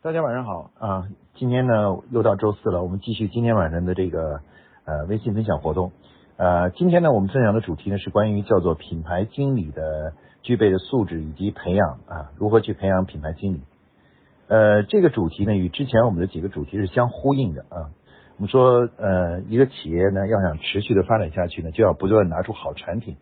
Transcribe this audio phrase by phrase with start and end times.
[0.00, 1.08] 大家晚上好啊！
[1.34, 4.42] 今天呢又到周四了，我们继续今天晚上的这个
[4.84, 5.90] 呃微信分享活动。
[6.36, 13.62] 呃，今天呢我们分享的主题呢是关于叫做品牌经理的具备的素质以及培养啊，如何去培养品牌经理。
[14.46, 17.90] 呃，这个主题呢与之前我们的几个主题是相呼应的啊。
[18.36, 23.16] 我们说呃一个企业呢要想持续的发展下去呢，就要不断拿出好产品。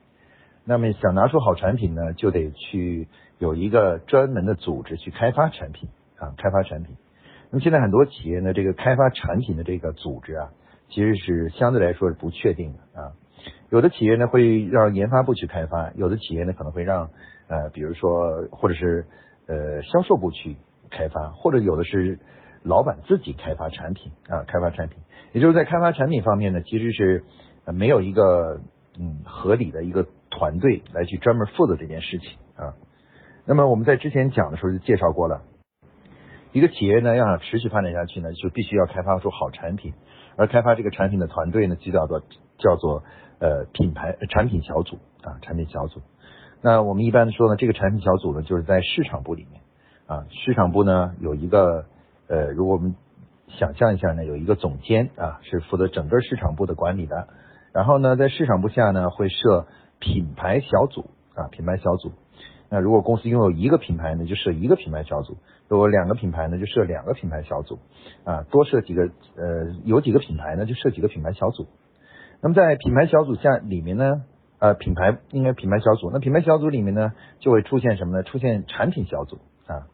[0.65, 3.09] 那么想拿出好产品呢，就得去
[3.39, 5.89] 有一个专门的组织去开发产品。
[6.19, 6.97] 啊，开发产品。
[7.51, 10.51] 那么现在很多企业呢，这个开发产品的这个组织啊，
[10.89, 13.13] 其实是相对来说是不确定的啊。
[13.71, 17.11] 有的企业呢会让研发部去开发，有的企业呢可能会让
[17.49, 19.07] 呃，比如说或者是
[19.47, 20.57] 呃销售部去
[20.91, 22.19] 开发，或者有的是
[22.63, 24.99] 老板自己开发产品啊，开发产品。
[25.33, 27.25] 也就是在开发产品方面呢，其实是
[27.67, 28.61] 没有一个
[28.99, 32.75] 嗯合理的一个团队来去专门负责这件事情啊。
[33.45, 35.43] 那么我们在之前讲的时候就介绍过了。
[36.57, 39.93] 一个企业呢，要想持续发展下去呢，就必须要开发出好产品，
[40.39, 42.23] 而开发这个产品的团队呢，就叫做
[42.57, 43.05] 叫做
[43.41, 46.01] 呃品牌产品小组啊，产品小组。
[46.63, 49.61] 那我们一般说呢，这个产品小组呢，就是在市场部里面
[50.07, 51.85] 啊，市场部呢有一个
[52.27, 52.97] 呃，如果我们
[53.49, 57.29] 想象一下呢，有一个总监啊，是负责整个市场部的管理的。
[57.75, 59.67] 然后呢，在市场部下呢，会设
[59.99, 62.13] 品牌小组啊，品牌小组。
[62.69, 65.35] 那如果公司拥有一个品牌呢，就设一个品牌小组；
[65.69, 67.79] 如果两个品牌呢，就设两个品牌小组。
[68.25, 69.03] 啊，多设几个
[69.37, 71.67] 呃，有几个品牌呢，就设几个品牌小组。
[72.43, 74.25] 那么在品牌小组下里面呢，
[74.59, 76.11] 呃，品牌应该品牌小组。
[76.13, 78.25] 那品牌小组里面呢，就会出现什么呢？
[78.25, 79.87] 出现产品小组啊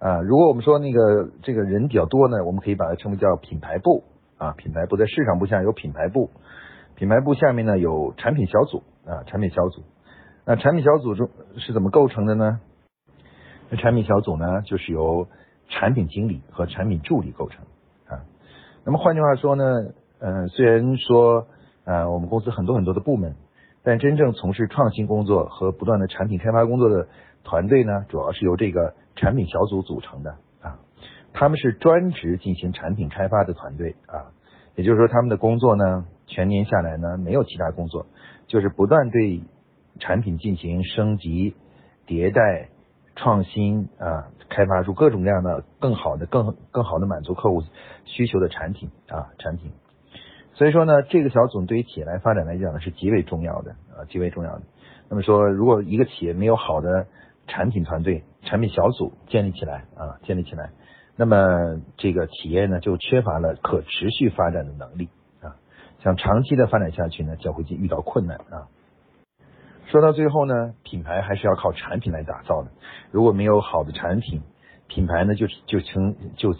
[0.00, 0.20] 啊。
[0.22, 4.02] 如果我们说那个这个人比较多呢，我们可以把它称为叫品牌部
[4.38, 4.54] 啊。
[4.56, 6.30] 品牌部在市场部下有品牌部，
[6.96, 9.82] 品牌部下面呢有产品小组啊，产品小组。
[10.50, 12.58] 那产品小组中是怎么构成的呢？
[13.68, 15.28] 那产品小组呢，就是由
[15.68, 17.66] 产品经理和产品助理构成
[18.06, 18.24] 啊。
[18.82, 19.64] 那么换句话说呢，
[20.20, 21.48] 嗯，虽然说
[21.84, 23.34] 啊，我们公司很多很多的部门，
[23.82, 27.08] 但真正从事创新工作和不断的产品开发工作的
[27.44, 30.30] 团队呢，主要是由这个产品小组组成的
[30.62, 30.78] 啊。
[31.34, 34.32] 他们是专职进行产品开发的团队啊，
[34.76, 38.06] 也就是说，他们的工作呢，全年下来呢，没有其他工作，
[38.46, 39.42] 就是不断对。
[39.98, 41.54] 产品进行升级、
[42.06, 42.68] 迭代、
[43.16, 47.62] 创新啊，开发出各种各样的更好的、更更好的满足客户
[48.04, 49.72] 需求的产品啊，产品。
[50.54, 54.62] 所以说呢，这个小组对于企业来发展来讲呢是极为重要的啊，极为重要的。
[55.08, 57.06] 那么说，如果一个企业没有好的
[57.46, 60.70] 产品团队、产品小组建立起来啊，建立起来，
[61.16, 65.08] 那么这个企业呢就缺乏了可持续发展的能力
[65.40, 65.56] 啊，
[66.02, 68.68] 想长期的发展下去呢，就会遇到困难啊。
[69.90, 72.70] 说到最后呢，品牌还是要靠产品来打造的。
[73.10, 74.42] 如果没有好的产品，
[74.86, 76.54] 品牌呢就就成就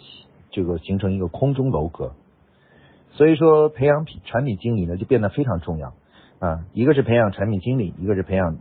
[0.49, 2.13] 这个形成一个空中楼阁。
[3.11, 5.93] 所以说，培养品产品经理呢就变得非常重要
[6.39, 6.65] 啊。
[6.73, 8.57] 一个是培养产品经理，一个是培养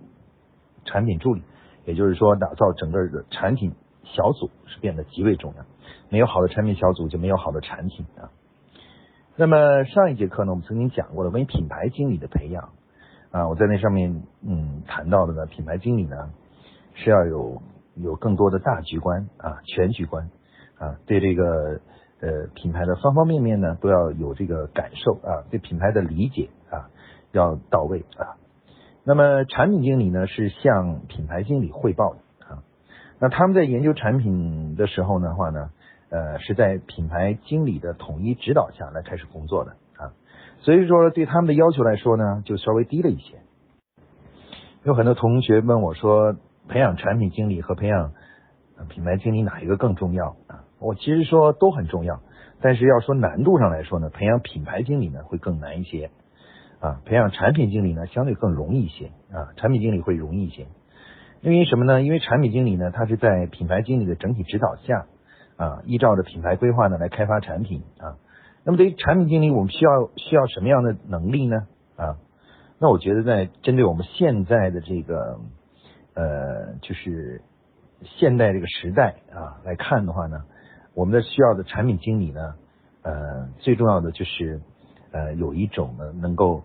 [0.85, 1.43] 产品助理，
[1.87, 3.73] 也就是说，打造整个的产品
[4.05, 5.65] 小组是变得极为重要。
[6.11, 8.29] 没有好的产品小组，就没有好的产品啊。
[9.37, 12.69] 那么上一节课呢，我们曾经讲过了关于品牌经理的培养。
[13.31, 16.31] 啊，我在那上面嗯谈到的呢，品牌经理呢
[16.95, 17.61] 是要有
[17.95, 20.31] 有更多的大局观啊，全局观
[20.79, 21.81] 啊，对这个
[22.21, 26.89] 呃品牌的方方面面呢都要有这个感受啊，对品牌的理解啊
[27.33, 28.41] 要到位啊。
[29.05, 32.63] 那么产品经理呢是向品牌经理汇报的啊，
[33.19, 35.71] 那他们在研究产品的时候的话呢，
[36.09, 39.77] 呃是在品牌经理的统一指导下来开始工作的。
[40.61, 43.39] 所以说，对他们的要求来说呢，就稍微低了一些。
[44.85, 46.37] 有很多同学问我说，
[46.69, 48.13] 培养产品经理和培养
[48.89, 50.65] 品牌经理哪一个更重要啊？
[50.79, 52.21] 我其实说都很重要，
[52.61, 56.11] 但是要说难度上来说呢，培养品牌经理呢会更难一些
[56.81, 60.67] 啊，培养产品经理呢相对更容易一些啊，产品经理会容易一些。
[61.41, 62.03] 因为什么呢？
[62.03, 65.07] 因为产品经理呢，他是在品牌经理的整体指导下
[65.57, 68.17] 啊，依照着品牌规划呢来开发产品啊。
[68.65, 71.67] 那么对于产品经理，我们需要需要什么样的能力呢？
[71.97, 72.19] 啊，
[72.79, 75.39] 那我觉得在针对我们现在的这个
[76.15, 77.41] 呃，就是
[78.03, 80.43] 现代这个时代啊来看的话呢，
[80.95, 82.55] 我们的需要的产品经理呢，
[83.03, 84.61] 呃，最重要的就是
[85.13, 86.63] 呃有一种呢能够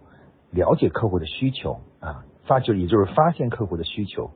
[0.52, 4.32] 了解客户的需求啊，发就也就是发现客户的需求，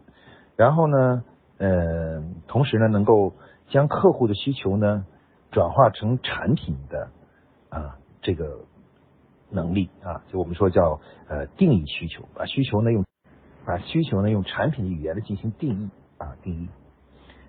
[0.55, 1.23] 然后呢，
[1.57, 3.33] 呃，同时呢能够
[3.69, 5.05] 将客户的需求呢
[5.51, 7.09] 转化成产品的。
[7.69, 8.65] 啊，这个
[9.49, 13.05] 能力啊，就我们说叫呃定义需求，把需求呢用
[13.65, 16.69] 把需求呢用产品的语言来进行定义啊定义。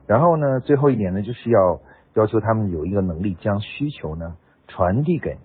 [0.07, 1.81] 然后呢，最后一点呢，就是要
[2.15, 4.37] 要求他们有一个能力将需求呢
[4.67, 5.39] 传递给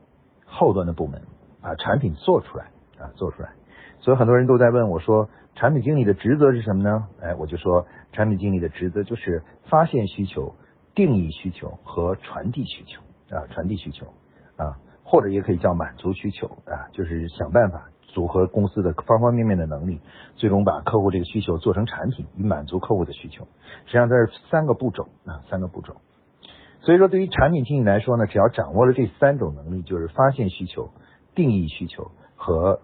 [0.45, 1.21] 后端的部门，
[1.61, 2.65] 把产品做出来
[2.97, 3.53] 啊，做出来。
[3.99, 7.07] 所以很多人都在问我说，产品经理的职责是什么呢？
[7.21, 10.55] 哎，我就说，产品经理的职责就是发现需求、
[10.93, 13.01] 定义需求和传递需求
[13.35, 14.07] 啊，传递需求
[14.63, 19.99] 啊，或者也可以叫满足需求啊，就是想办法组合公司的方方面面的能力，
[20.35, 23.47] 最终把客户这个需求做成产品，以满足客户的需求。
[23.85, 25.95] 实际上这是三个步骤啊，三个步骤。
[26.81, 30.89] 所以说，对于产品经理来说呢，只要掌握了这三种能力，就是发现需求、
[31.33, 32.81] 定义需求和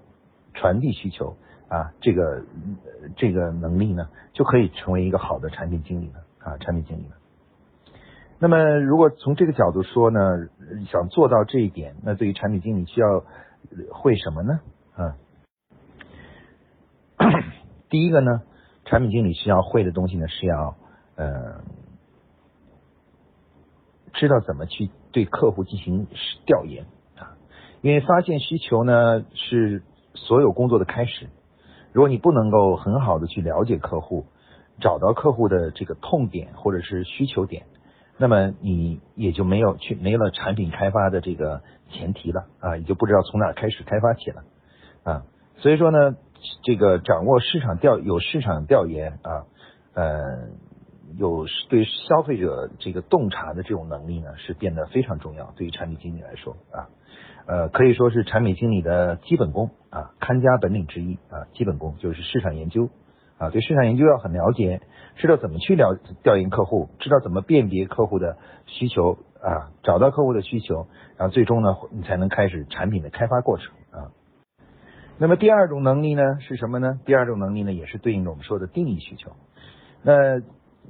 [0.53, 1.35] 传递需求
[1.67, 2.43] 啊，这个
[3.17, 7.15] 这个能力呢，就可以成为一个好的产品经理了啊，产品经理了。
[8.39, 10.19] 那么，如果从这个角度说呢，
[10.89, 13.23] 想做到这一点，那对于产品经理需要
[13.91, 14.59] 会什么呢？
[14.95, 15.17] 啊，
[17.89, 18.41] 第一个呢，
[18.85, 20.75] 产品经理需要会的东西呢，是要
[21.15, 21.61] 呃，
[24.13, 26.07] 知道怎么去对客户进行
[26.45, 26.85] 调研
[27.17, 27.37] 啊，
[27.81, 29.83] 因为发现需求呢是。
[30.15, 31.29] 所有工作的开始，
[31.93, 34.25] 如果你不能够很好的去了解客户，
[34.81, 37.67] 找到客户的这个痛点或者是需求点，
[38.21, 44.43] 那么你也就没有去没了产品开发的这个前提了啊，你就不知道从哪开始开发起了
[45.03, 45.23] 啊。
[45.59, 46.17] 所以说呢，
[46.63, 49.47] 这个掌握市场调有市场调研啊，
[49.93, 50.49] 呃，
[51.17, 56.89] 有对消费者这个洞察的这种能力呢，是变得非常重要，对于产品经理来说啊。
[57.47, 61.47] 呃，可以说是产品经理的基本功啊，看家本领之一啊。
[61.53, 62.89] 基本功就是市场研究
[63.39, 64.81] 啊，对市场研究要很了解，
[65.15, 70.87] 知道怎么去了调研客户，知道怎么辨别客户的需求啊，找到客户的需求，
[71.17, 74.11] 然后最终呢，你才能开始产品的开发过程啊。
[75.17, 76.99] 那么第二种能力呢是什么呢？
[77.05, 79.31] 第二种能力呢也是对应着我们说的定义需求。
[80.03, 80.41] 那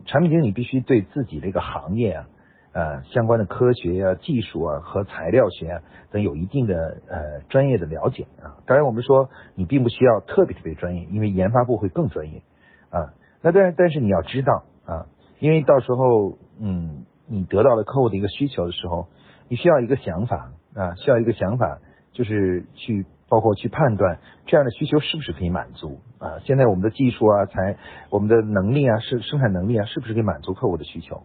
[0.06, 2.28] 产品经理必须对自己这个行业啊。
[2.72, 5.82] 呃，相关的科学啊、技术啊和材料学啊
[6.12, 8.62] 等有一定的呃专业的了解啊。
[8.68, 12.44] 当然，我们说你并不需要特别特别专业，因为研发部会更专业
[12.92, 13.14] 啊。
[13.42, 15.08] 那但但是你要知道啊，
[15.40, 19.08] 因为到时候嗯，你得到了客户的一个需求的时候，
[19.48, 21.80] 你需要一个想法啊，需要一个想法，
[22.12, 26.38] 就是去包括去判断这样的需求是不是可以满足啊。
[26.46, 27.78] 现在我们的技术啊、才
[28.12, 31.24] 我们的能力啊、是生产能力啊，是不是可以满足客户的需求？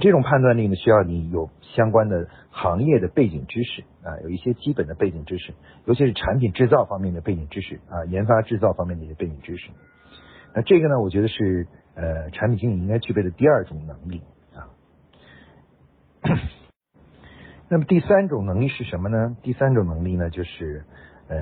[0.00, 5.54] 这种判断力呢，需要你有相关的行业的背景知识啊，有一些基本的背景知识，
[5.86, 9.70] 尤其是产品制造方面的背景知识啊，研发制造方面的一些背景知识。
[10.54, 14.22] 那这个呢，我觉得是呃，产品经理应该具备的第二种能力
[14.54, 14.68] 啊。
[17.70, 19.36] 那么第三种能力是什么呢？
[19.42, 20.84] 第三种能力呢，就是
[21.28, 21.38] 呃，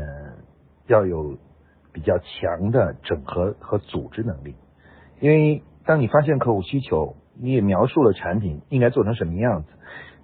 [0.87, 1.37] 要有
[1.93, 4.55] 比较强的整合和组织能力，
[5.20, 7.17] 因为当你发现客户需求。
[7.38, 9.68] 你也描述了产品应该做成什么样子，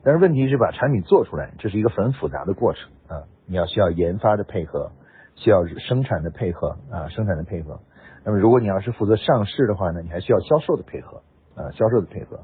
[0.02, 3.22] 但是问题是把产品做出来，这是一个很复杂的过程啊！
[3.46, 4.90] 你要需要研发的配合，
[5.36, 7.80] 需要生产的配合啊，生产的配合。
[8.24, 11.22] 那么如果你要是负责上市的话呢，你还需要销售的配合
[11.54, 12.40] 啊，销售的配合。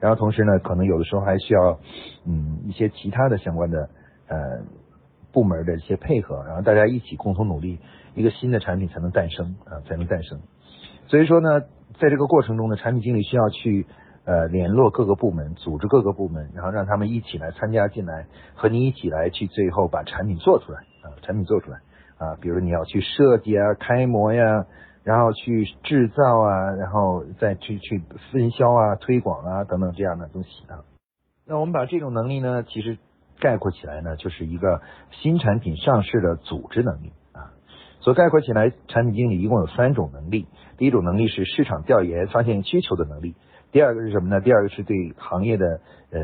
[0.00, 1.78] 然后同时呢，可能有的时候还需要
[2.24, 3.88] 嗯一些其他的相关的
[4.28, 4.36] 呃
[5.32, 7.80] 部门的一些配合，然后大家一起共同努力，
[8.14, 10.40] 一个新的产品才能诞生啊，才能诞生。
[11.08, 11.60] 所以说呢，
[12.00, 13.86] 在这个过程中呢，产品经理需要去。
[14.24, 21.80] 呃，联络各个部门，组织各个部门，然后让他们一起来参加进来，和你一起来去最后把产品做出来啊，产品做出来
[22.16, 24.64] 啊，比如你要去设计啊、开模呀，
[25.02, 28.02] 然后去制造啊，然后再去去
[28.32, 30.84] 分销啊、推广啊等等这样的东西啊。
[31.46, 32.96] 那我们把这种能力呢，其实
[33.40, 37.52] 概括起来呢，就是一个新产品上市的组织能力啊。
[38.00, 40.46] 所概括起来，产品经理一共有三种能力，
[40.78, 43.34] 第一种能力是市场调研、发现需求的能力。
[43.74, 44.40] 第二个是什么呢？
[44.40, 45.80] 第二个是对行业的
[46.12, 46.20] 呃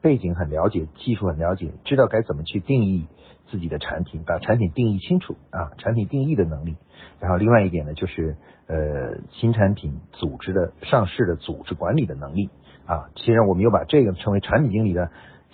[0.00, 3.06] 背景很了解，技术很了解，知道该怎么去定义
[3.50, 6.78] 自己的产品，把产品定义清楚啊，产品定义的能力。
[7.20, 12.48] 然后另外一点呢，就是呃新产品组织的上市的组织管理的能力
[12.86, 13.10] 啊。
[13.16, 15.10] 其实我们又把这个称为产品经理的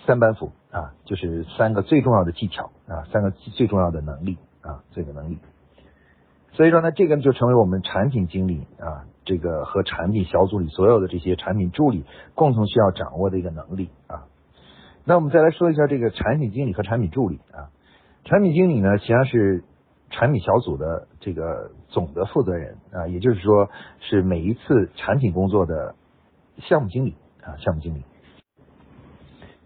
[0.07, 5.39] 三板斧啊，就是三个最重要的技巧啊，三个最重要的能力啊，这个能力。
[6.53, 9.03] 所以说呢，这个就成为我们产品经理啊。
[9.25, 12.05] 这个和产品小组里所有的这些产品助理
[12.35, 14.25] 共同需要掌握的一个能力啊。
[15.03, 17.69] 那我们再来说一下这个产品经理和产品助理啊。
[18.23, 19.63] 产品经理呢，实际上是
[20.09, 25.95] 产品小组的这个总的负责人啊，也就是说是每一次产品工作的
[26.57, 28.03] 项目经理啊，项目经理。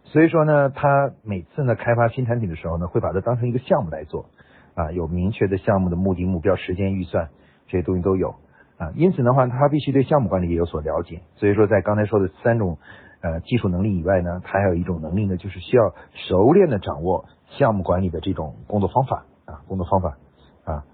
[0.05, 4.25] 所以说呢，他每次呢开发新产品的时候呢，会把它当成一个项目来做
[4.73, 7.29] 啊，有明确的项目的目的、目标、时间、预算
[7.67, 8.35] 这些东西都有。
[8.79, 11.21] 啊，因此的话，他必须对项目管理也有所了解。
[11.35, 12.77] 所以说，在刚才说的三种
[13.21, 20.17] 呃技术能力以外呢，他还有一种能力呢，就是需要熟练的掌握项目管理的这种工作方法啊，工作方法
[20.63, 20.85] 啊。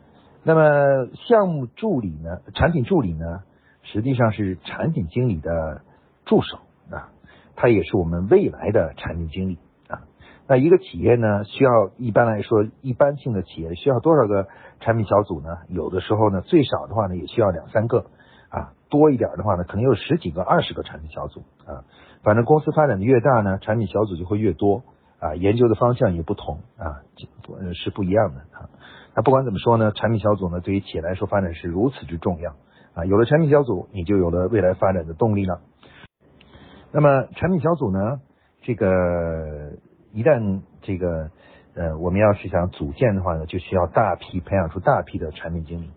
[0.44, 3.44] 那么项目助理呢，产品助理呢，
[3.84, 5.82] 实际上是产品经理的
[6.26, 6.58] 助手
[6.90, 7.14] 啊，
[7.56, 9.60] 他也是我们未来的产品经理。
[10.48, 14.48] 那一个企业呢，需要一般来说，一般性的企业需要多少个
[14.80, 15.58] 产品小组呢？
[15.70, 18.06] 有的时候呢，最少的话呢，也需要两三个
[18.50, 21.84] 啊，多一点的话呢，可能有十几个、二十个产品小组啊。
[22.24, 24.84] 反正公司发展的越大呢，产品小组就会越多
[25.20, 27.02] 啊，研究的方向也不同啊，
[27.74, 28.70] 是不一样的啊。
[29.16, 32.52] 那不管怎么说呢，产品小组呢，对于企业来说发展是如此之重要
[32.94, 33.06] 啊。
[33.06, 35.62] 有了产品小组，你就有了未来发展的动力了。
[36.92, 38.20] 那么产品小组呢，
[38.62, 39.72] 这个
[40.16, 41.30] 一旦这个
[41.76, 45.92] 呃，我们要是想组建的话呢，就需要大批培养出大批的产品经理。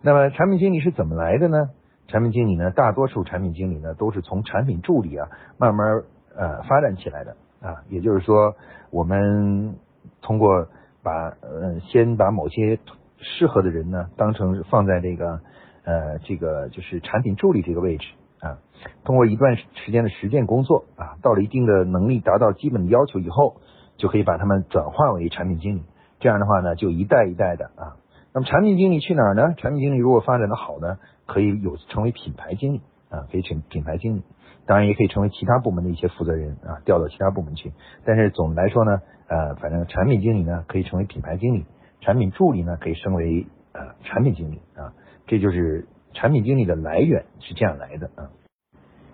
[0.00, 1.68] 那么产品经理是怎么来的呢？
[2.08, 6.04] 产品经理呢，大多数产品经理呢，都是从产品助理啊慢慢
[6.34, 7.82] 呃发展起来的啊。
[7.90, 8.54] 也就是说，
[8.90, 9.76] 我们
[10.22, 10.68] 通过。
[11.02, 12.80] 把呃，先把某些
[13.20, 15.40] 适合的人呢，当成放在这个
[15.84, 18.08] 呃，这个就是产品助理这个位置
[18.40, 18.58] 啊。
[19.04, 23.56] 通过一段时间的实践工作啊，到了一定的能力达到基本的要求以后，
[23.96, 25.82] 就可以把他们转化为产品经理。
[26.20, 27.96] 这样的话呢，就一代一代的啊。
[28.32, 29.54] 那么产品经理去哪儿呢？
[29.56, 34.22] 产品经理如果发展的好呢，可以有成为品牌经理啊，可以成品牌经理。
[34.66, 37.72] 当然也可以成为其他部门的一些负责人啊，调到其他部门去。
[38.04, 39.00] 但是总的来说呢。
[39.28, 41.66] 呃，反正产品经理呢可以成为品牌经理，
[42.00, 44.94] 产品助理呢可以升为呃产品经理啊，
[45.26, 48.32] 这就是产品经理的来源是这样来的啊。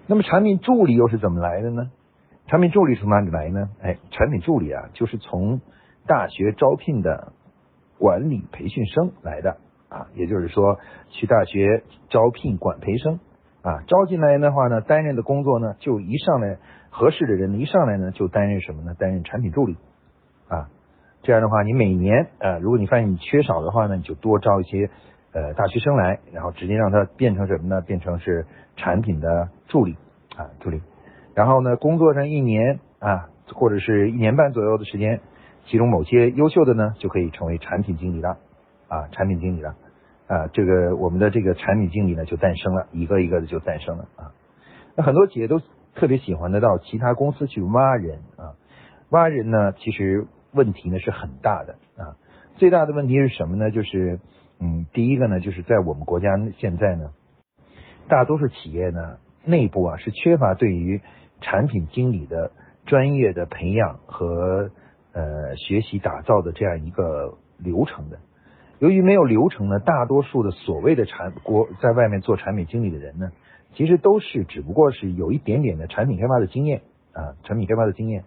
[0.07, 1.91] 那么产品助理又是怎么来的呢？
[2.47, 3.71] 产品助理从哪里来呢？
[3.83, 5.61] 哎，产品助理啊就是从
[6.07, 7.33] 大学招聘的
[7.99, 10.79] 管理培训生来的啊，也就是说
[11.11, 13.21] 去大学招聘管培生
[13.63, 16.59] 啊，招进来的话呢，担任的工作呢就一上来
[16.91, 18.95] 合适的人一上来呢就担任什么呢？
[18.99, 19.77] 担任产品助理。
[20.49, 20.69] 啊，
[21.23, 24.91] 这样的话，你每年呃，如果你发现你缺少的话呢，你就多招一些
[25.33, 27.81] 呃大学生来，然后直接让他变成什么呢？
[27.81, 28.47] 变成是
[28.77, 29.97] 产品的助理
[30.37, 30.81] 啊，助理。
[31.35, 35.21] 然后呢，工作上一年啊，或者是一年半左右的时间，
[35.67, 38.39] 其中某些优秀的呢，就可以成为产品经理了
[38.89, 39.75] 啊，产品经理了
[40.27, 44.33] 啊，这个我们的这个产品经理呢就诞生了，一个一个的就诞生了啊。
[44.97, 45.61] 那很多企业都
[45.95, 48.55] 特别喜欢的到其他公司去挖人啊，
[49.11, 50.27] 挖人呢，其实。
[50.55, 52.13] 问题呢是很大的啊，
[52.57, 53.71] 最大的问题是什么呢？
[53.71, 54.21] 就是
[54.65, 56.29] 嗯，第一个呢，就是在我们国家
[56.59, 57.11] 现在呢，
[58.09, 61.01] 大多数企业呢内部啊是缺乏对于
[61.41, 62.53] 产品经理的
[62.87, 64.71] 专业的培养和
[65.13, 68.21] 呃学习打造的这样一个流程的。
[68.79, 73.33] 由于没有流程呢，大多数的所谓的产国在外面做产品经理的人呢，
[73.75, 78.23] 其实都是只不过是有一点点的产品开发的经验啊，产品开发的经验。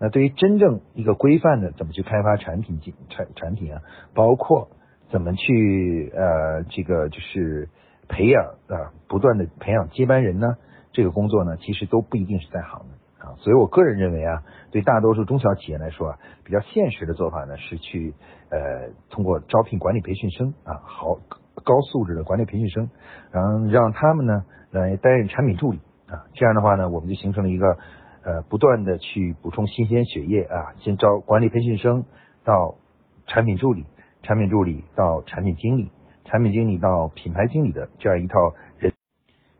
[0.00, 3.82] 那对于真正一个规范的怎么去开发产品产产品啊，
[4.14, 4.68] 包括
[5.10, 7.68] 怎么去呃这个就是
[8.08, 10.56] 培养啊，不断的培养接班人呢，
[10.92, 13.34] 这个工作呢，其实都不一定是在行的啊。
[13.38, 18.14] 所以我个人认为啊，对大多数中小企业来说啊，比较现实的做法呢，是去
[18.50, 21.18] 呃通过招聘管理培训生啊，好
[21.64, 22.90] 高素质的管理培训生，
[23.30, 27.76] 然后让他们呢来担任产品助理啊，这样的话呢，我们就形成了一个。
[28.26, 32.04] 呃，不断的去补充新鲜血液啊，先招管理培训生
[32.42, 32.74] 到
[33.28, 33.86] 产品助理，
[34.26, 35.90] 产品助理到产品经理，
[36.24, 38.92] 产品经理到品牌经理的这样一套人，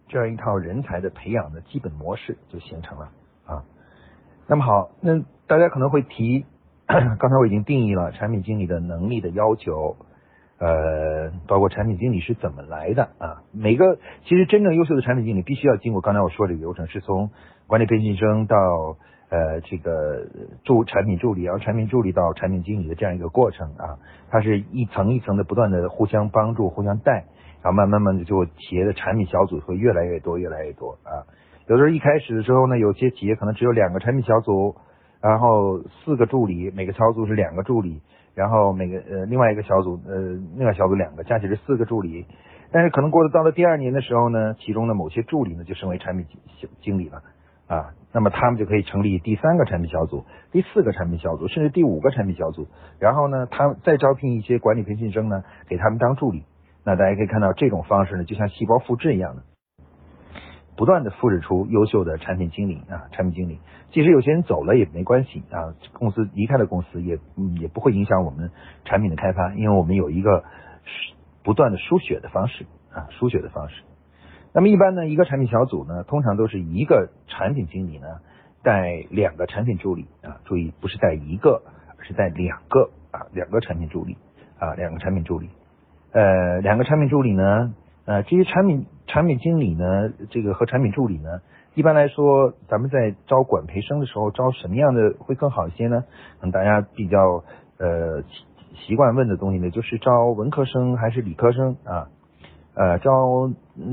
[0.08, 3.12] 这样一套人才的培养的基本模式就形成了
[3.46, 3.62] 啊。
[4.48, 6.44] 那么好，那大家可能会提，
[6.86, 9.96] 刚才我已经定义了产品经理的能力的要求。
[10.58, 13.42] 呃，包括产品经理是怎么来的啊？
[13.52, 17.30] 每个其实真正优秀的产品经理必须要经过刚才我说的流程，是从
[17.66, 18.56] 管理培训生到
[19.28, 20.26] 呃这个
[20.64, 23.98] 助产品助理，然后产品助理到产品经理的这样一个过程啊。
[24.30, 27.24] 它是一层一层的不断的互相帮助、互相带，
[27.62, 31.26] 然后慢慢慢的就企业的产品小组会越来越多、越来越多啊。
[31.66, 34.76] 有的时候一开始的时候呢，有些企业可能只有两个产品小组，
[35.20, 38.00] 然后四个助理，每个小组是两个助理。
[38.36, 40.14] 然后每个呃另外一个小组呃
[40.58, 42.26] 另外小组两个加起来是四个助理，
[42.70, 46.26] 但是可能过了到了第二年的时候呢，其中的某些助理呢就升为产品
[46.60, 47.22] 经经理了
[47.66, 52.68] 啊，那么他们就可以成立第三个产品小组、第四个产品小组，甚至第五个产品小组。
[52.98, 56.44] 然后呢，他再招聘一些管理培训生呢，给他们当助理。
[56.84, 59.42] 那大家可以看到这种方式呢，就像细胞复制一样的。
[60.76, 63.58] 不断的复制出优秀的产品经理啊，产品经理，
[63.90, 67.18] 即使有些人走了也没关系啊，公司离开了公司也
[67.58, 68.50] 也不会影响我们
[68.84, 70.44] 产品的开发，因为我们有一个
[71.42, 73.82] 不断的输血的方式啊，输血的方式。
[74.56, 78.06] 那么一般呢，一个产品小组呢，通常都是一个产品经理呢
[78.62, 81.60] 带两个产品助理啊，注意不是带一个，
[81.98, 84.16] 而是带两个啊，两个产品助理
[84.58, 85.50] 啊，两个产品助理。
[86.12, 87.74] 呃，两个产品助理呢，
[88.06, 91.42] 呃，这些产品产品经理呢，这个和产品助理呢，
[91.74, 96.02] 一般来说，咱们在招管培生的时候，招什么样的会更好一些呢？
[96.40, 97.44] 嗯，大家比较
[97.78, 98.46] 呃习
[98.86, 102.08] 习惯问的东西呢，就是招文科生还是理科生啊？
[102.76, 103.50] 呃，招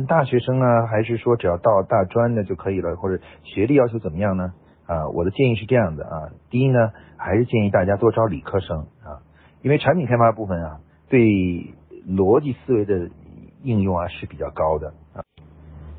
[0.07, 4.53] 大学生啊，还是说只要到大专的就可以了，或者学历要求怎么样呢？
[4.85, 9.23] 啊，我的建议是这样的啊，第一呢，还是建议大家多招理科生啊，
[9.63, 11.73] 因为产品开发部分啊，对。
[12.05, 13.09] 逻辑思维的
[13.61, 15.23] 应用啊是比较高的啊，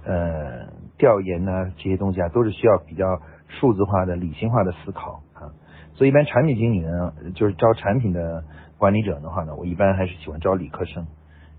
[0.04, 0.66] 呃，
[0.98, 5.48] 调研呢这些东西啊都是需要比较数字化的、理性化的思考啊，
[5.94, 8.44] 所以一般产品经理呢，就是招产品的
[8.76, 11.06] 管理者的话呢，我一般还是喜欢招理科生。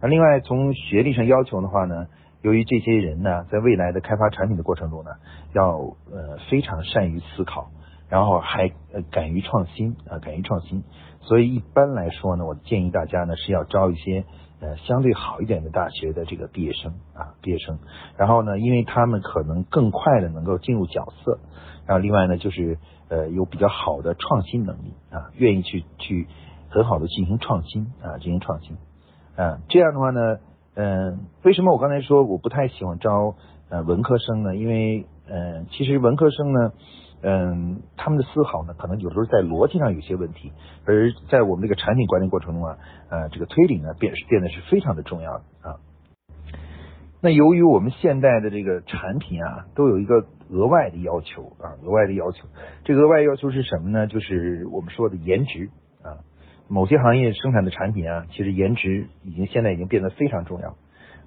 [0.05, 2.05] 那另外从学历上要求的话呢，
[2.43, 5.09] 由于这些人呢，在未来的开发产品的过程中呢，
[5.51, 5.79] 要
[6.12, 7.71] 呃非常善于思考，
[8.07, 10.83] 然后还呃敢于创新啊，敢于创新。
[11.21, 14.25] 所以一般来说呢，我建议大家呢是要招一些
[14.59, 17.79] 呃相对好一点的大学的这个毕业生啊，毕业生。
[18.15, 21.39] 然后呢，因为他们可能更快的能够进入角色，
[21.88, 22.77] 然后另外呢就是
[23.09, 26.27] 呃有比较好的创新能力啊，愿意去去
[26.69, 28.77] 很好的进行创新啊，进行创新
[29.38, 29.60] 嗯。
[29.70, 30.39] 这样的话呢，
[30.75, 33.36] 嗯，为什么我刚才说我不太喜欢招
[33.70, 34.56] 呃文科生呢？
[34.56, 36.72] 因为嗯，其实文科生呢。
[37.27, 40.51] 嗯，他们的思考呢，可能有时候在逻辑上有些问题，
[40.86, 42.77] 而在我们这个产品管理过程中啊，
[43.10, 45.82] 呃，这个推理呢，变变得是非常的重要啊。
[47.22, 52.48] 那由于我们现代的这个产品啊，都有一个额外的要求啊，额外的要求，
[52.84, 54.06] 这额外要求是什么呢？
[54.06, 55.72] 就是我们说的颜值。
[56.67, 60.75] 某些行业生产的产品啊，其实颜值已经现在已经变得非常重要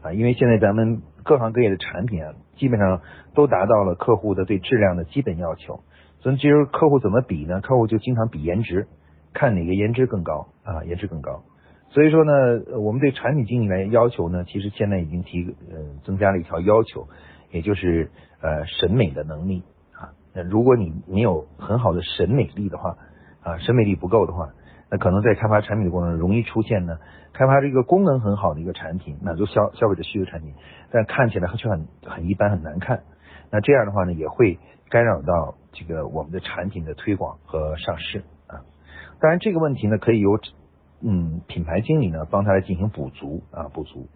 [0.02, 2.34] 啊，因为现在咱们各行各业的产品啊。
[2.58, 3.02] 基本上
[3.36, 5.78] 都达到了客户的对质量的基本要求，
[6.18, 7.60] 所以其实客户怎么比呢？
[7.60, 8.88] 客户就经常比颜值，
[9.32, 11.44] 看哪个颜值更高啊，颜值更高。
[11.90, 12.32] 所以说呢，
[12.80, 17.06] 我们对产品经理来要求呢，其实现在已经提呃增加了一条要求，
[17.52, 18.10] 也就是
[18.40, 20.10] 呃审美的能力啊。
[20.34, 22.96] 那如果你没有很好的审美力的话
[23.44, 24.48] 啊，审美力不够的话。
[24.90, 26.98] 那可能在开发产品的过程中，容易出现呢，
[27.34, 30.54] 开发这个功能很好的一个产品，满足消消费者需求产品，
[30.90, 33.02] 但看起来却很很一般，很难看。
[33.50, 38.64] 那这样的话呢，也会干扰到这个我们的产品的推广和上市啊。
[39.20, 40.40] 当然这个问题呢，可以由
[41.02, 44.08] 嗯品牌经理呢帮他来进行补足啊补足。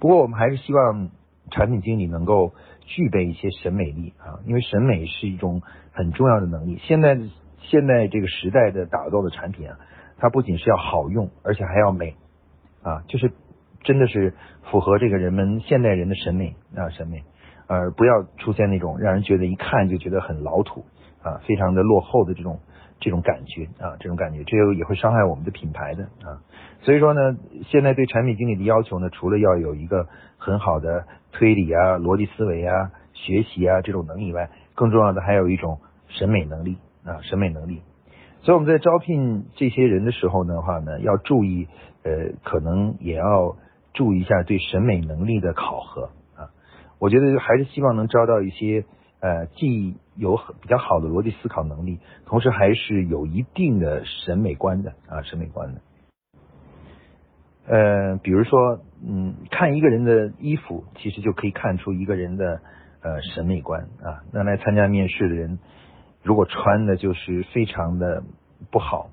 [0.00, 1.10] 不过我们还是希望
[1.52, 6.80] 产品经理能够具备一些审美力啊，因为审美是一种很重要的能力。
[6.82, 7.16] 现在
[7.60, 9.78] 现在这个时代的打造的产品啊。
[10.20, 12.14] 它不仅是要好用，而且还要美
[12.82, 13.32] 啊，就是
[13.82, 14.34] 真的是
[14.70, 17.24] 符合这个人们现代人的审美啊审美，
[17.66, 20.84] 而不要出现那种让人觉得一看就觉得很老土
[21.22, 22.60] 啊，非常的落后的这种
[23.00, 26.44] 这种感觉啊，这种感觉，这个也会伤害我们的品牌的啊。
[26.82, 27.36] 所以说呢，
[27.70, 30.06] 现在对产品经理的要求呢，除了要有一个
[30.36, 35.78] 很好的推理啊、逻辑思维啊、学习啊这种能力以外，更重要的还有一种
[36.08, 37.82] 审美能力啊，审美能力。
[38.42, 41.68] 所以我们在招聘这些人的时候的话呢，要注意，
[42.02, 43.56] 呃，可能也要
[43.92, 46.48] 注意一下对审美能力的考核啊。
[46.98, 48.86] 我觉得还是希望能招到一些
[49.20, 55.80] 呃，既有比较好的逻辑思考能力，同时还是有一定的审美观的啊，审美观的。
[57.66, 62.62] 呃，比如说，嗯，看一个人的衣服，其实就可以看出一个人的
[63.02, 64.24] 呃审美观啊。
[64.32, 65.58] 那来参加面试的人。
[66.22, 68.22] 如果穿的就是非常的
[68.70, 69.08] 不好，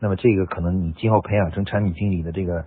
[0.00, 2.64] 那么这个可能你今后培养成产品经理的这个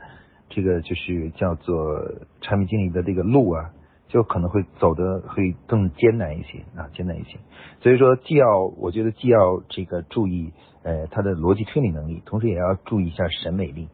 [0.50, 2.00] 这个就是叫做
[2.42, 3.72] 产品经理的这个路啊，
[4.08, 7.40] 就可能会走的会更艰难一些啊，艰难一些。
[7.80, 13.90] 所以说，既要我觉得既要这个注意呃他的逻辑推理能力，同时也要注意一下审美力。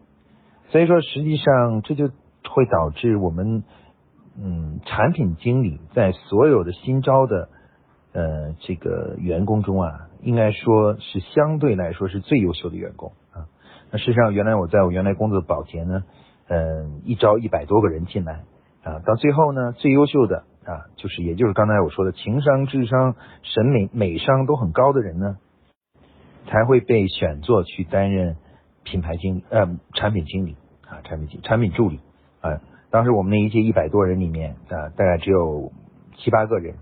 [0.70, 2.10] 所以说，实际上这就
[2.50, 3.64] 会导致我们
[4.38, 7.48] 嗯产品经理在所有的新招的。
[8.18, 13.46] 呃，这个员工中啊，应该说是相对来说是最优秀的员工啊。
[13.92, 16.04] 那事实上，原来我在我原来工作的保洁呢，
[16.48, 18.42] 嗯，一招一百多个人进来
[18.82, 25.38] 啊，到最后呢，最优秀的啊，就是也就是刚才我说的情商、智商、审美、美商都很高的人呢，
[26.48, 28.36] 才会被选做去担任
[28.84, 30.56] 品牌经呃产品经理
[30.88, 32.00] 啊，产品经产品助理
[32.42, 32.62] 啊。
[32.90, 35.72] 当时我们那一届一百多人里面啊，大概只有
[36.18, 36.74] 七八个人。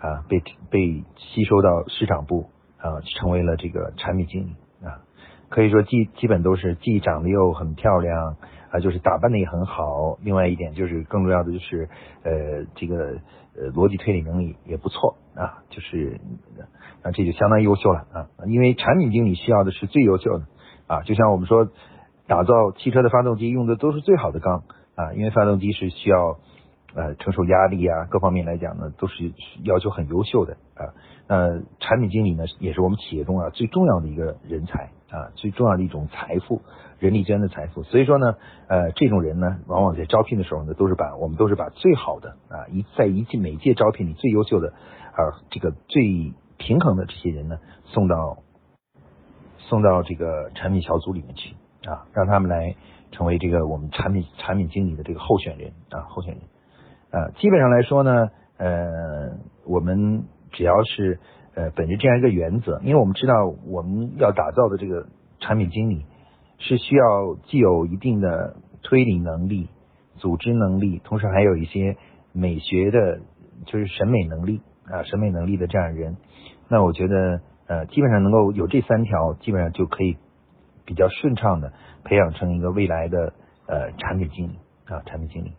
[0.00, 4.56] 啊，被被吸收到市场部啊，成为了这个产品经理
[4.86, 5.02] 啊。
[5.48, 8.36] 可以说基基本都是既长得又很漂亮
[8.70, 10.18] 啊，就是打扮的也很好。
[10.22, 11.88] 另外一点就是更重要的就是
[12.22, 13.18] 呃这个
[13.56, 16.20] 呃逻辑推理能力也不错啊，就是
[17.02, 18.28] 啊这就相当优秀了啊。
[18.46, 20.44] 因为产品经理需要的是最优秀的
[20.86, 21.70] 啊，就像我们说
[22.26, 26.38] 打造汽车的发动机用的都是最好的钢啊，因为发动机是需要
[26.94, 29.32] 呃承受压力啊，各方面来讲呢都是
[29.64, 30.94] 要求很优秀的啊。
[31.26, 34.90] 呃，产品经理呢也是我们企业中啊最重要的一个人才。
[35.08, 36.60] 啊，最重要的一种财富，
[36.98, 37.82] 人力资源的财富。
[37.82, 48.42] 所以说呢，呃，这种人呢，往往在招聘的时候呢，都是把我们都是把最好的啊，一在一季每届招聘里最优秀的啊，这个最平衡的这些人呢，送到
[49.56, 51.56] 送到这个产品小组里面去
[51.88, 52.74] 啊，让他们来
[53.10, 56.42] 成为这个我们产品产品经理的这个候选人啊，候选人。
[57.10, 61.18] 呃，基本上来说呢，呃，我们只要是。
[61.54, 65.08] 呃，本着这样一个原则，因为我们知道我们要打造的这个
[65.40, 66.06] 产品经理
[66.58, 69.68] 是需要既有一定的推理能力、
[70.18, 71.96] 组织能力，同时还有一些
[72.32, 73.18] 美学的，
[73.66, 76.16] 就是审美能力啊，审美能力的这样人。
[76.68, 80.16] 那我觉得呃，基本上能够有这三条，基本上就可以
[80.84, 81.72] 比较顺畅的
[82.04, 83.32] 培养成一个未来的
[83.66, 85.54] 呃产品经理啊，产品经理。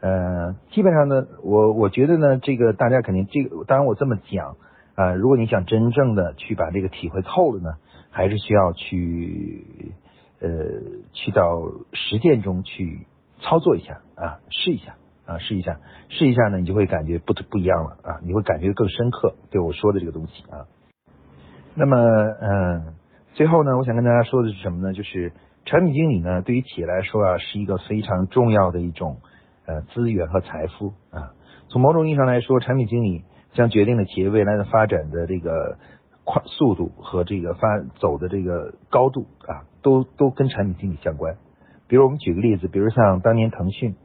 [0.00, 4.56] 呃，基本上呢，我我觉得呢，这个大家肯定这个，当然我这么讲。
[4.96, 7.74] 啊，如果你想真正的去把这个体会透了呢，
[8.08, 9.92] 还是需要去
[10.40, 10.48] 呃
[11.12, 11.60] 去到
[11.92, 13.06] 实践中去
[13.42, 14.94] 操作一下啊，试一下
[15.26, 20.64] 啊，试一下，试一下呢，你就会感觉不不一样了啊，你会感觉更深刻对我说的这个东西啊。
[21.74, 21.98] 那么
[22.40, 22.94] 嗯，
[23.34, 24.94] 最后呢，我想跟大家说的是什么呢？
[24.94, 25.34] 就是
[25.66, 29.18] 产品经理呢，对于企业来说啊，是一个非常重要的一种
[29.66, 31.32] 呃资源和财富啊。
[31.68, 33.24] 从某种意义上来说，产品经理。
[33.52, 35.78] 将决定了企业未来的发展的这个
[36.24, 41.38] 快速度和这个发走的这个高度啊，都都跟产品经理相关。
[41.88, 43.96] 比如我们举个例子，比如像当年腾讯，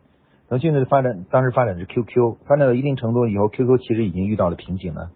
[0.47, 5.11] 腾讯的发展当时发展是 QQ，发展到一定程度以后，QQ 其实已经遇到了瓶颈了。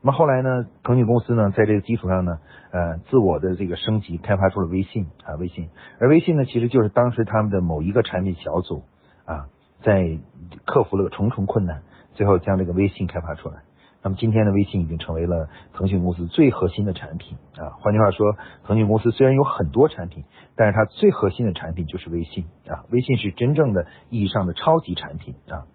[0.00, 2.38] 那么后来呢，腾讯公司呢，在这个基础上呢，
[2.70, 5.68] 呃，自我的这个升级，开发出了微信啊，微信。
[6.00, 8.84] 而微信呢，其实就是当时他们的某一个产品小组
[9.26, 9.48] 啊，
[9.86, 10.18] 在
[10.64, 11.82] 克服了重重困难，
[12.14, 13.62] 最后将这个微信开发出来。
[14.02, 17.70] 那么今天的微信已经成为了腾讯公司最核心的产品啊。
[17.78, 20.24] 换句话说，腾讯公司虽然有很多产品，
[20.56, 22.82] 但是它最核心的产品就是微信啊。
[22.90, 25.70] 微信是真正的意义上的超级产品啊。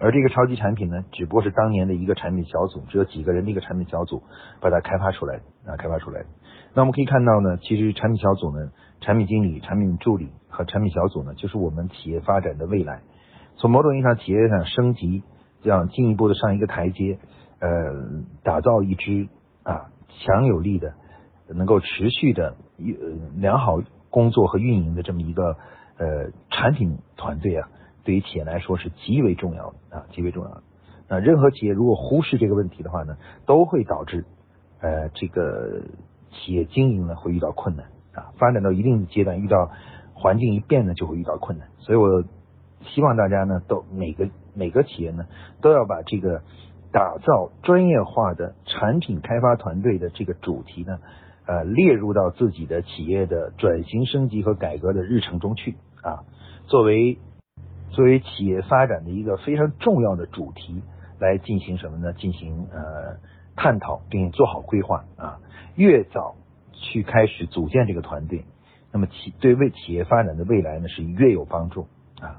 [0.00, 4.22] 而这个超级产品呢，只不过是当年的一个产品小组，只有几个人的一个产品小组
[4.60, 6.26] 把它开发出来啊，开发出来的。
[6.74, 13.02] 那我们可以看到呢，其实产品小组呢，产品经理、产品助理和产品小组呢，就是我们企业发展的未来。
[13.56, 15.24] 从某种意义上，企业上升级。
[15.64, 17.20] 这样进一步的上一个台阶，
[17.60, 17.70] 呃，
[18.42, 19.28] 打造一支
[19.62, 20.94] 啊强有力的、
[21.46, 22.84] 能够持续的、呃
[23.36, 25.56] 良好工作和运营的这么一个
[25.98, 27.68] 呃产品团队啊，
[28.02, 30.64] 对于企业来说是极为重要的啊，极为重要的。
[31.08, 34.24] 那任何企业如果忽视这个问题的话呢，都会导致
[34.80, 35.82] 呃这个
[36.32, 39.70] 企业经营呢会遇到困难啊，发展到一定阶段，遇到
[40.22, 41.66] 环境一变呢就会遇到困难。
[41.80, 42.22] 所以我
[42.94, 44.28] 希望大家呢都每个。
[44.54, 45.24] 每个企业呢，
[45.62, 46.42] 都要把这个
[46.92, 50.98] 打造专业化的产品开发团队的这个主题呢，
[51.46, 56.28] 呃，列入到自己的企业的转型升级和改革的日程中去啊，
[56.66, 57.16] 作为
[57.92, 60.82] 作为企业发展的一个非常重要的主题
[61.18, 62.12] 来进行什么呢？
[62.12, 63.16] 进行呃
[63.56, 65.38] 探讨并做好规划啊，
[65.76, 66.34] 越早
[66.74, 68.44] 去开始组建这个团队，
[68.92, 71.86] 那么企对未企业发展的未来呢是越有帮助
[72.20, 72.38] 啊。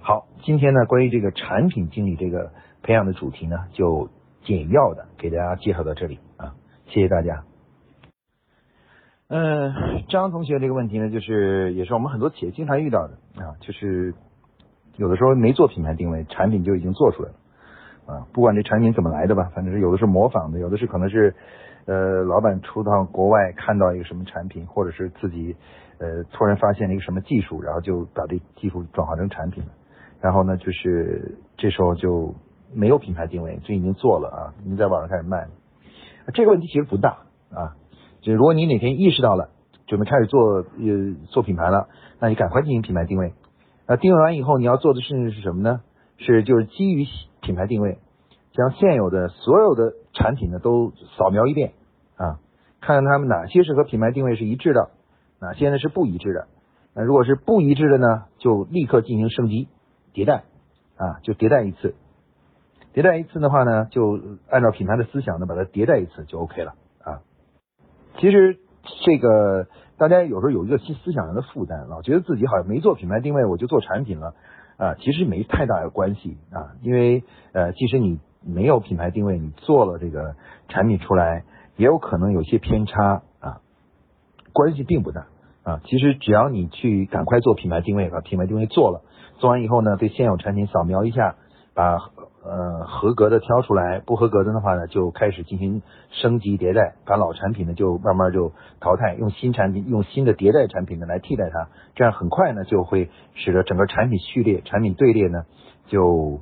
[0.00, 2.52] 好，今天呢，关于这个产品经理这个
[2.82, 4.08] 培养的主题呢，就
[4.42, 6.54] 简要的给大家介绍到这里啊，
[6.86, 7.44] 谢谢大家。
[9.28, 14.14] 嗯，张同学这个问题呢，就是也是我们很多企业经常遇到的啊，就是
[14.96, 17.34] 有的时候没做品牌定位，产品就已经做出来了
[18.06, 21.36] 啊，不管这产品怎么来的吧，反正是有的是模仿的，有的是可能是
[21.88, 25.56] 呃老板出到国外看到一个什么产品，或者是自己
[25.98, 29.70] 呃突然发现了一个什么技术，然后就把这技术转化成产品了。
[30.20, 32.34] 然后呢，就是这时候就
[32.74, 35.48] 没有品牌定位，就已经做了啊，已经在网上开始卖了。
[36.34, 37.74] 这个问题其实不大啊，
[38.20, 39.48] 就如果你哪天意识到了，
[39.86, 40.64] 准备开始做呃
[41.30, 41.88] 做品牌了，
[42.20, 43.32] 那你赶快进行品牌定位。
[43.86, 45.80] 那定位完以后，你要做的事情是什么呢？
[46.18, 47.06] 是就是基于
[47.40, 47.98] 品牌定位，
[48.52, 51.72] 将现有的所有的产品呢都扫描一遍
[52.18, 52.38] 啊，
[52.80, 54.90] 看看他们哪些是和品牌定位是一致的，
[55.40, 56.48] 哪些呢是不一致的。
[56.94, 59.68] 那如果是不一致的呢，就立刻进行升级。
[60.14, 60.42] 迭代
[60.96, 61.94] 啊，就迭代一次，
[62.92, 64.18] 迭代一次的话呢，就
[64.50, 67.20] 按照品牌的思想呢，把它迭代一次就 OK 了啊。
[68.18, 68.58] 其实
[69.04, 74.34] 这个大家有时候有一个思思想上的负担，老觉得自己好像没做品牌定位我就做产品了
[74.76, 80.34] 啊，其实没太大的关系啊，因为呃，即使你没有品牌定位，你做了这个
[80.68, 81.44] 产品出来，
[81.78, 83.60] 也有可能有些偏差啊，
[84.52, 85.28] 关系并不大
[85.62, 85.80] 啊。
[85.86, 89.00] 其实只要你去赶快做品牌定位，把品牌定位做了，
[89.38, 91.36] 做完以后呢，对现有产品扫描一下，
[91.72, 92.10] 把。
[92.40, 105.42] 呃，合格的挑出来，不合格的话呢，就开始进行升级迭代，把老产品呢就慢慢就淘汰，用新产品，用新的迭代产品呢来替代它，这样很快呢就会使得整个产品序列、产品队列呢
[105.88, 106.40] 就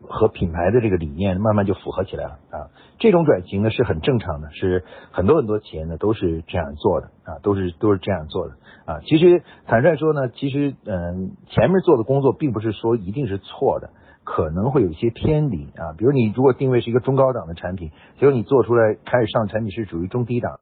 [0.00, 2.70] 和品牌的这个理念慢慢就符合起来了啊。
[2.98, 8.54] 这种转型呢是很正常的，是很多很多企业呢都是这样做的啊，都是都是这样做的
[8.86, 9.00] 啊。
[9.06, 13.90] 其实坦率说呢，其实嗯前面做的工作并不是说一定是错的。
[14.28, 20.58] 可能会有一些偏离啊，比如你如果定位是一个中高档的产品，结果你做出来开始上产品是属于中低档，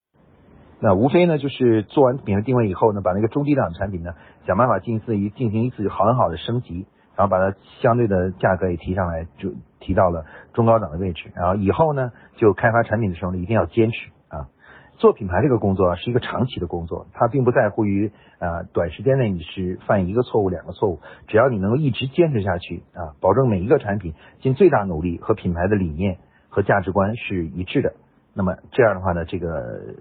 [0.80, 4.10] 那无非呢就是做完品牌定位以后呢，把那个中低档产品呢
[4.46, 6.84] 想办法进行一进行一次很好的升级，
[7.16, 14.48] 然后把它相对的价格也提上来，就提到了中高档的位置，然后以后呢就开发产品的时候呢一定要坚持啊。
[14.98, 27.94] 做品牌这个工作是一个长期的工作，它并不在乎于啊短时间内你是犯一个错误两个错误，只要你能够一直坚持下去啊，保证每一个产品尽最大努力和品牌的理念和价值观是一致的，
[28.34, 29.48] 那么这样的话呢，这个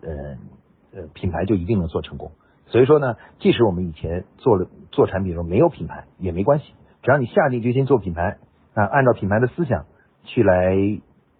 [0.03, 2.31] 呃呃品牌就一定能做成功。
[2.67, 6.73] 所以说呢，即使我们以前做了做产品的时候没有品牌也没关系，
[7.03, 8.37] 只要你下定决心做品牌
[8.73, 9.85] 啊，按照品牌的思想
[10.23, 10.75] 去来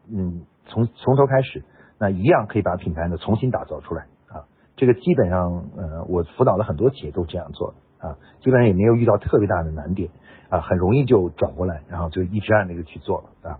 [0.07, 1.63] 嗯从从头开始。
[1.99, 4.43] 那一样可以把品牌呢重新打造出来啊，
[4.75, 10.09] 这个基本上呃我辅导了很多企业都这样做啊，基本上也没有遇到特别大的难点
[10.49, 13.59] 啊，很容易就转过来，然后就一直按那个去做了啊。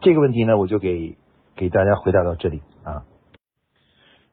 [0.00, 1.16] 这个问题呢，我就给
[1.56, 2.62] 给大家回答到这里。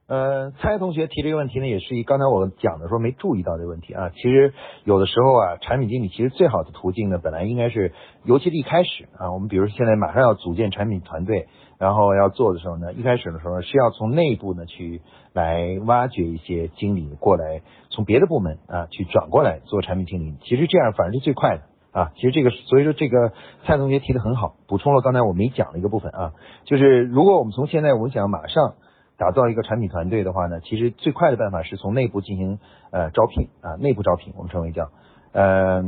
[0.07, 4.09] 呃，蔡同学提这个问题呢，也是一刚才我讲的时候没注意到这个问题啊。
[4.15, 4.53] 其实
[4.85, 7.91] 有的时候啊，产品经理其实最好的途径呢，本来应该是，
[8.23, 15.01] 尤其是一开始啊，我们比如现在马上要组建产品团队，然后要做的时候呢，一开始的时候是要从内部呢去
[15.33, 20.37] 来挖掘一些经理过来，从别的部门啊去转过来做产品经理。
[20.41, 22.11] 其实这样反而是最快的啊。
[22.15, 23.33] 其实这个所以说这个
[23.65, 26.31] 蔡同学提的很好，补充了刚才我没讲的一个部分啊，
[26.63, 28.75] 就是如果我们从现在我们想马上。
[29.17, 32.59] 打造一个产品团队的话呢，其实最快的办法是从内部进行
[32.91, 34.91] 呃招聘啊，内部招聘我们称为叫
[35.31, 35.81] 呃，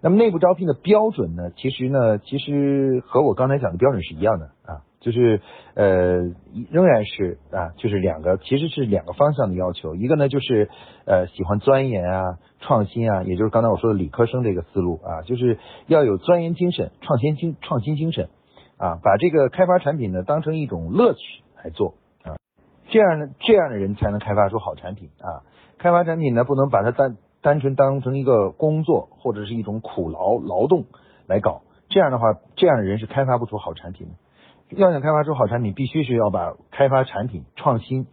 [0.00, 5.40] 那么内部招聘的标准呢，其实呢，其实和我刚才讲的标准是一样的啊，就是
[5.74, 6.32] 呃
[6.70, 10.68] 仍然是啊，就是两个其实是两个方向的要求，一个呢就是
[11.06, 18.28] 呃喜欢钻研啊、创新啊，也就是刚才我说的理科生这个思路啊，就是要有钻研精神、创新精创新精神
[18.78, 21.94] 啊，把这个开发产品呢当成一种乐趣来做。
[22.88, 25.42] 这样的这样的人才能开发出好产品啊！
[25.78, 30.84] 开发产品呢，不能把它单单纯当成一个工作或者是一种苦劳劳动
[31.26, 31.62] 来搞。
[31.88, 34.14] 这样的话，这样的人是开发不出好产品的。
[34.76, 38.06] 要想开发出好产品，必须是要把开发产品创新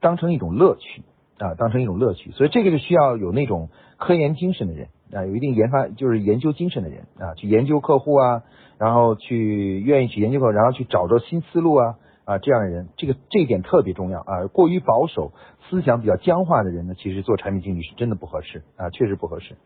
[0.00, 1.02] 当成一种乐趣
[1.38, 2.30] 啊，当成一种乐趣。
[2.30, 8.42] 所以这个是需要有那种科研精神的人啊，有一定研发就是研究精神的人啊，去研究客户啊，
[8.78, 11.96] 然后去愿意去研究客户，然后去找着新思路啊。
[12.26, 14.46] 啊，这样的人，这个这一点特别重要啊。
[14.52, 15.32] 过于保守、
[15.70, 19.56] 思想比较僵化的人呢，其实做产品经理是真的不合适啊，确实不合适。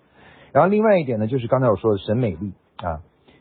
[0.52, 3.00] 然后另外一点呢，就是刚才我说的审美力啊，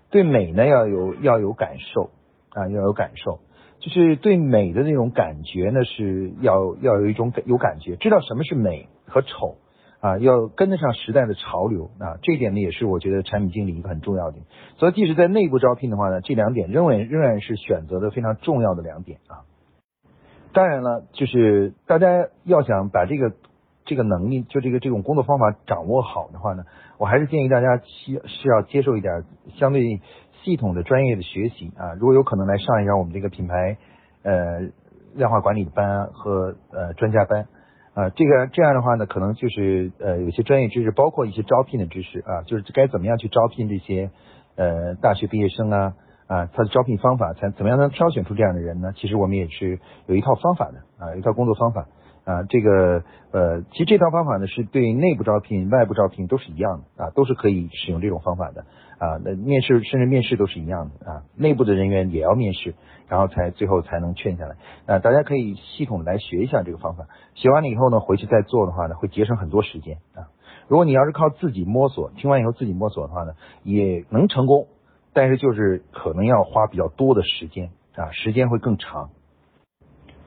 [0.10, 2.12] 对美呢要有要有感受
[2.52, 3.40] 啊，要有感受，
[3.80, 9.58] 就是对美的那种感觉呢是要要有一种有感觉，知道什么是美和丑。
[10.02, 14.38] 啊，要跟得上时代的潮流啊，这一点呢也是我觉得产品经理一个很重要的。
[14.78, 19.44] 所以即使在内部招聘的话呢，这两点仍然仍然是选择的非常重要的两点啊。
[20.54, 23.34] 当然了，就是大家要想把这个
[23.84, 26.64] 这个能力，就这个这种工作方法掌握好的话呢，
[26.98, 29.26] 我还是建议大家需是要接受一点
[29.58, 30.00] 相对
[30.44, 31.92] 系统的专业的学习啊。
[32.00, 33.78] 如果有可能来上一下我们这个品牌
[34.24, 34.62] 呃
[35.14, 37.48] 量化管理的班和呃专家班。
[37.94, 44.12] 啊，这个这样的话呢，可能就是呃有些专业知识，包括一些招聘的知识啊，就是该怎么样去招聘这些
[44.56, 45.94] 呃大学毕业生啊
[46.28, 48.94] 啊，他的招聘方法才怎么样能挑选出这样的人呢？
[48.96, 51.88] 其实我们也是有一套方法的啊，一套工作方法
[52.30, 58.62] 啊，这个呃，其实这套方法呢是对内部招聘、外部招聘都是一样的啊，都是可以使用这种方法的
[59.00, 59.18] 啊。
[59.24, 62.76] 那面试甚至面试都是一样的啊，内部的人员也要面试。
[63.08, 70.30] 然后才最后才能劝下来，啊，大家可以系统来学一下这个方法，学完了以后呢，回去再做的话呢，会节省很多时间啊。
[70.68, 74.68] 如果你要是靠自己摸索，听完以后自己摸索的话呢，也能成功，
[75.12, 79.10] 但是就是可能要花比较多的时间啊，时间会更长。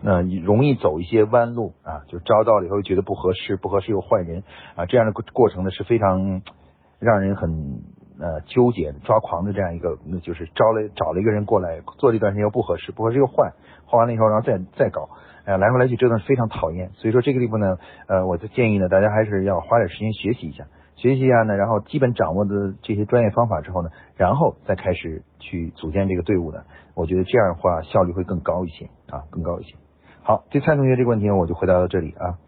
[0.03, 4.43] 那容易走一些弯路啊，就招到了以后觉得不合适，不合适又换人
[4.75, 6.43] 啊，这样的过过程呢是非常
[6.99, 7.83] 让人很
[8.21, 13.53] 呃纠结、抓狂的这样一个，那就是招了找了一个人过来做了一段时间又不合适，不合适又换，
[13.87, 15.09] 换完了以后然后再再搞，
[15.45, 16.91] 哎，来回来去折腾非常讨厌。
[16.95, 20.65] 所以说这个地方呢，呃，我的建议呢，大家还是要花点时间学习一下，
[20.97, 29.77] 学习一下呢，然后基本掌握的这些专业方法之后呢，然后再开始去组建这个队伍呢，我觉得这样的话效率会更高一些啊，更高一些。
[30.25, 32.39] 好，对蔡同学这个问题我就回答到这里啊。